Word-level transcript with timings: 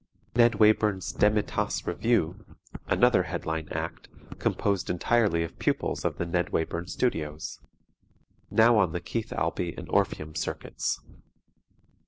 "NED 0.35 0.55
WAYBURN'S 0.55 1.11
DEMI 1.13 1.43
TASSE 1.45 1.85
REVUE" 1.85 2.43
another 2.87 3.21
headline 3.21 3.69
act, 3.69 4.07
composed 4.39 4.89
entirely 4.89 5.43
of 5.43 5.59
pupils 5.59 6.03
of 6.03 6.17
the 6.17 6.25
Ned 6.25 6.47
Wayburn 6.49 6.89
Studios. 6.89 7.59
Now 8.49 8.79
on 8.79 8.93
the 8.93 8.99
Keith 8.99 9.31
Albee 9.31 9.75
and 9.77 9.87
Orpheum 9.91 10.33
Circuits. 10.33 10.99